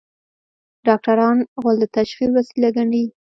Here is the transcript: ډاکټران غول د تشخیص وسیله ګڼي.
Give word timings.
ډاکټران 0.87 1.37
غول 1.61 1.77
د 1.81 1.85
تشخیص 1.97 2.29
وسیله 2.37 2.69
ګڼي. 2.77 3.05